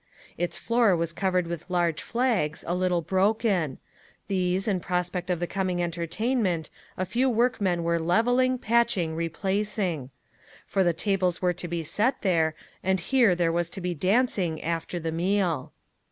[0.35, 3.77] Its floor was covered with large flags, a little broken:
[4.29, 10.09] these, in prospect of the coming entertainment, a few workmen were leveling, patching, replacing.
[10.65, 14.59] For the tables were to be set here, and here there was to be dancing
[14.63, 15.71] after the meal.